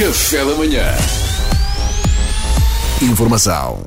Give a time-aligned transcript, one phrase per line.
[0.00, 0.82] Café da manhã.
[3.02, 3.82] Informação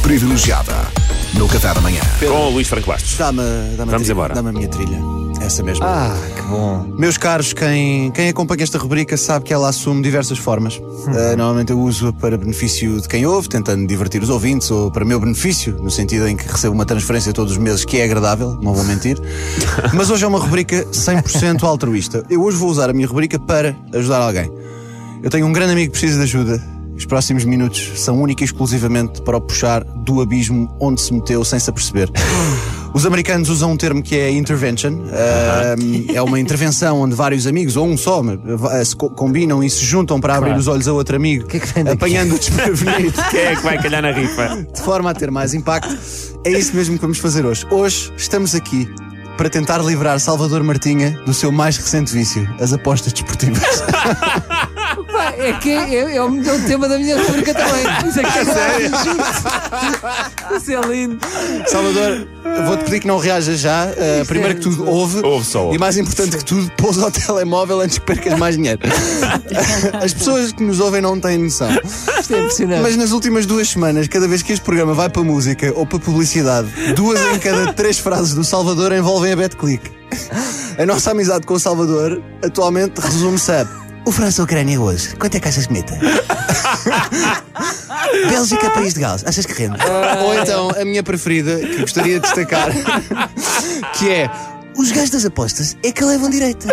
[0.00, 0.72] privilegiada
[1.36, 2.00] no Café da Manhã.
[2.20, 3.16] Com o Luís Franco Bastos.
[3.16, 3.42] Dá-me
[3.76, 4.34] dá Vamos trilha, embora.
[4.34, 4.96] Dá-me a minha trilha.
[5.40, 5.84] Essa mesmo.
[5.84, 6.86] Ah, que bom.
[6.96, 10.76] Meus caros, quem, quem acompanha esta rubrica sabe que ela assume diversas formas.
[10.76, 11.10] Hum.
[11.10, 15.04] Uh, normalmente eu uso-a para benefício de quem ouve, tentando divertir os ouvintes, ou para
[15.04, 18.56] meu benefício, no sentido em que recebo uma transferência todos os meses que é agradável,
[18.62, 19.20] não vou mentir.
[19.92, 22.24] Mas hoje é uma rubrica 100% altruísta.
[22.30, 24.63] Eu hoje vou usar a minha rubrica para ajudar alguém.
[25.24, 26.62] Eu tenho um grande amigo que precisa de ajuda.
[26.94, 31.42] Os próximos minutos são única e exclusivamente para o puxar do abismo onde se meteu
[31.44, 32.08] sem se aperceber.
[32.94, 35.00] Os americanos usam um termo que é intervention.
[35.10, 35.74] Ah,
[36.14, 38.22] é uma intervenção onde vários amigos, ou um só,
[38.70, 41.56] ah, se co- combinam e se juntam para abrir os olhos a outro amigo, que
[41.56, 44.64] é que apanhando o desprevenido, Quem é que vai calhar na rifa?
[44.72, 45.96] de forma a ter mais impacto.
[46.44, 47.66] É isso mesmo que vamos fazer hoje.
[47.68, 48.88] Hoje estamos aqui
[49.36, 53.60] para tentar livrar Salvador Martinha do seu mais recente vício, as apostas desportivas.
[55.44, 57.84] É que é, é, o é o tema da minha rubrica também.
[58.08, 58.90] Isso é que é sério.
[60.56, 61.18] Isso é lindo.
[61.66, 62.26] Salvador,
[62.66, 63.88] vou-te pedir que não reajas já.
[63.88, 65.20] Uh, primeiro que tudo, ouve.
[65.22, 65.76] Ouve só, ouve.
[65.76, 68.80] E mais importante que tudo, pousa o telemóvel antes que percas mais dinheiro.
[70.02, 71.68] As pessoas que nos ouvem não têm noção.
[72.18, 72.82] Isto é impressionante.
[72.82, 75.98] Mas nas últimas duas semanas, cada vez que este programa vai para música ou para
[75.98, 79.92] publicidade, duas em cada três frases do Salvador envolvem a BetClick.
[80.78, 85.48] A nossa amizade com o Salvador atualmente resume-se a o França-Ucrânia hoje, quanto é que
[85.48, 85.98] achas que meta?
[88.28, 89.78] Bélgica, país de Gales, achas que rende?
[90.22, 92.68] Ou então, a minha preferida, que gostaria de destacar,
[93.94, 94.30] que é
[94.76, 96.66] os gajos das apostas é que levam direita.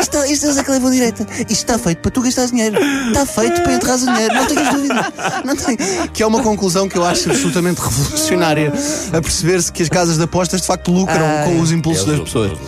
[0.00, 1.26] Isto, isto eles é que levam direita.
[1.40, 2.78] Isto está feito para tu gastares dinheiro.
[3.08, 4.34] Está feito para enterrar o dinheiro.
[4.34, 5.12] Não tenhas dúvida.
[5.44, 5.76] Não tem.
[6.12, 8.72] Que é uma conclusão que eu acho absolutamente revolucionária
[9.12, 12.20] a perceber-se que as casas de apostas de facto lucram Ai, com os impulsos das
[12.20, 12.58] pessoas.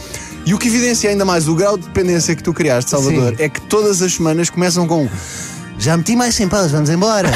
[0.46, 3.42] E o que evidencia ainda mais o grau de dependência que tu criaste, Salvador, Sim.
[3.42, 5.08] é que todas as semanas começam com
[5.80, 7.30] já meti mais 100 paus, vamos embora.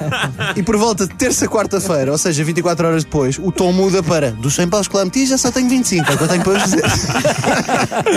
[0.56, 4.30] e por volta de terça, quarta-feira, ou seja, 24 horas depois, o tom muda para
[4.30, 6.42] dos 100 paus que lá meti já só tenho 25, é o que eu tenho
[6.42, 6.82] para vos dizer.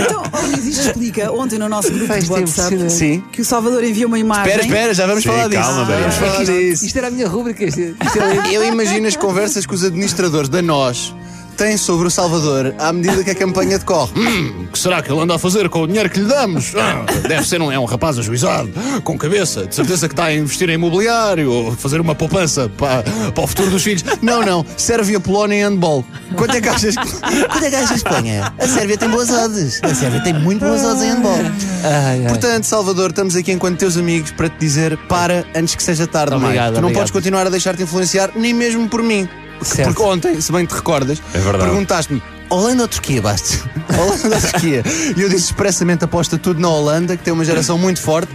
[0.06, 2.90] Então, Luís, isto explica ontem no nosso grupo Pá, de é WhatsApp.
[2.90, 3.24] Sim.
[3.32, 4.54] que o Salvador enviou uma imagem.
[4.54, 5.62] Espera, espera, já vamos Sim, falar disso.
[5.62, 6.86] calma, vamos falar disso.
[6.86, 7.66] Isto era a minha rubrica.
[7.66, 8.48] Isto, isto é.
[8.56, 11.14] Eu imagino as conversas que os administradores da NOS
[11.56, 14.12] têm sobre o Salvador à medida que a campanha decorre.
[14.16, 16.74] Hum, o que será que ele anda a fazer com o dinheiro que lhe damos?
[16.76, 18.70] Ah, deve ser um, é um rapaz ajuizado,
[19.04, 23.04] com cabeça, de certeza que está a investir em imobiliário ou fazer uma poupança para,
[23.32, 24.04] para o futuro dos filhos.
[24.22, 26.04] Não, não, serve a Polónia em handball.
[26.36, 27.12] Quanto é que achas que.
[27.48, 28.54] Quanto é que achas que Espanha?
[28.60, 29.80] A Sérvia tem boas odds.
[29.84, 31.38] A Sérvia tem muito boas odds em handball.
[31.84, 32.28] Ai, ai.
[32.28, 36.36] Portanto, Salvador, estamos aqui enquanto teus amigos para te dizer para antes que seja tarde.
[36.36, 36.94] Obrigado, Tu não obrigado.
[36.94, 39.28] podes continuar a deixar-te influenciar, nem mesmo por mim.
[39.62, 39.94] Certo.
[39.94, 43.60] Porque ontem, se bem te recordas, É perguntaste-me Holanda ou Turquia, Bastos?
[43.98, 44.84] Holanda ou Turquia?
[45.16, 48.32] E eu disse expressamente aposta tudo na Holanda, que tem uma geração muito forte.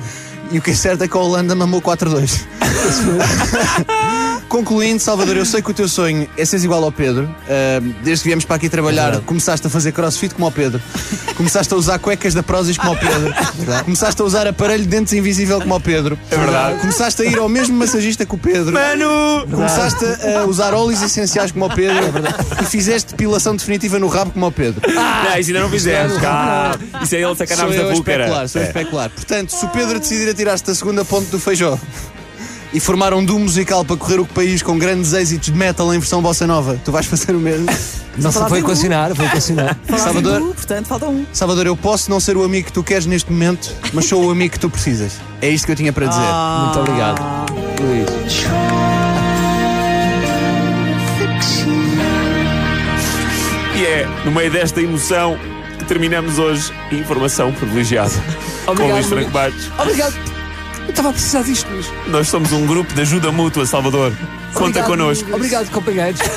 [0.51, 2.41] E o que é certo é que a Holanda mamou 4-2.
[4.51, 7.33] Concluindo, Salvador, eu sei que o teu sonho é seres igual ao Pedro.
[7.49, 10.83] Ah, desde que viemos para aqui trabalhar, começaste a fazer crossfit como ao Pedro.
[11.37, 13.33] Começaste a usar cuecas da Prozis como ao Pedro.
[13.85, 16.19] Começaste a usar aparelho de dentes invisível como ao Pedro.
[16.33, 16.81] É verdade.
[16.81, 18.73] Começaste a ir ao mesmo massagista que o Pedro.
[18.73, 19.47] Mano!
[19.49, 20.05] Começaste
[20.37, 21.97] a usar óleos essenciais como ao Pedro
[22.61, 24.83] e fizeste depilação definitiva no rabo como ao Pedro.
[24.93, 26.19] Não, isso ainda não fizemos.
[26.19, 26.77] Cá.
[27.01, 28.23] Isso é ele Sou sacanagem eu da búlgara.
[28.25, 28.65] especular, sou É.
[28.67, 29.11] especular.
[29.11, 31.79] Portanto, se o Pedro decidir atirar-se da segunda ponte do Feijó
[32.73, 35.99] e formar um duo musical para correr o país com grandes êxitos de metal em
[35.99, 37.67] versão bossa nova, tu vais fazer o mesmo?
[38.33, 39.79] Falar foi equacionar, foi equacionar.
[39.89, 40.41] Em Salvador.
[40.55, 41.25] portanto, falta um.
[41.33, 44.31] Salvador, eu posso não ser o amigo que tu queres neste momento, mas sou o
[44.31, 45.13] amigo que tu precisas.
[45.41, 46.21] É isto que eu tinha para dizer.
[46.21, 47.23] Muito obrigado,
[47.81, 48.45] Luís.
[53.75, 55.39] E é no meio desta emoção
[55.79, 58.13] que terminamos hoje Informação Privilegiada.
[58.67, 59.31] Com Obrigado, Luís Franco.
[59.31, 59.71] Bastos.
[59.79, 60.30] Obrigado.
[60.91, 61.87] Eu estava a precisar disto, Luís.
[62.09, 64.13] Nós somos um grupo de ajuda mútua, Salvador.
[64.53, 65.33] Conta Obrigado, connosco.
[65.33, 66.21] Obrigado, companheiros.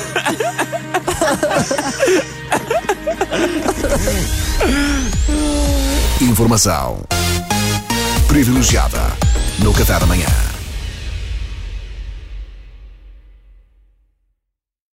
[6.20, 7.02] Informação
[8.28, 9.00] privilegiada
[9.58, 10.53] no Café da Manhã.